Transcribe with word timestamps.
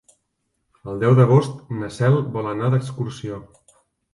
El 0.93 1.03
deu 1.03 1.13
d'agost 1.19 1.59
na 1.81 1.91
Cel 1.99 2.17
vol 2.39 2.51
anar 2.53 2.73
d'excursió. 2.75 3.39